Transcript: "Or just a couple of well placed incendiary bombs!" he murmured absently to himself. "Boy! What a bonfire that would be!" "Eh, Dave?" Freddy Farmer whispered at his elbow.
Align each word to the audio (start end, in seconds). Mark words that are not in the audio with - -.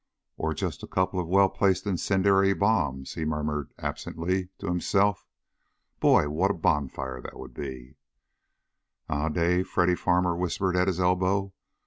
"Or 0.35 0.55
just 0.55 0.81
a 0.81 0.87
couple 0.87 1.19
of 1.19 1.27
well 1.27 1.47
placed 1.47 1.85
incendiary 1.85 2.53
bombs!" 2.55 3.13
he 3.13 3.23
murmured 3.23 3.71
absently 3.77 4.49
to 4.57 4.65
himself. 4.65 5.27
"Boy! 5.99 6.27
What 6.27 6.49
a 6.49 6.55
bonfire 6.55 7.21
that 7.21 7.37
would 7.37 7.53
be!" 7.53 7.97
"Eh, 9.11 9.29
Dave?" 9.29 9.67
Freddy 9.67 9.93
Farmer 9.93 10.35
whispered 10.35 10.75
at 10.75 10.87
his 10.87 10.99
elbow. 10.99 11.53